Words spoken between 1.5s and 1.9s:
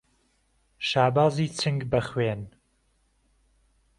چنگ